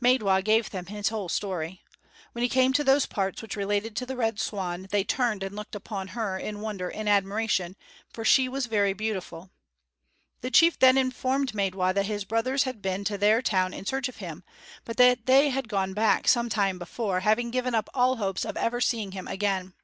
[0.00, 1.82] Maidwa gave them his whole story.
[2.34, 5.56] When he came to those parts which related to the Red Swan, they turned and
[5.56, 7.74] looked upon her in wonder and admiration,
[8.12, 9.50] for she was very beautiful.
[10.40, 14.08] The chief then informed Maidwa that his brothers had been to their town in search
[14.08, 14.44] of him,
[14.84, 18.56] but that they had gone back some time before, having given up all hopes of
[18.56, 19.74] ever seeing him again.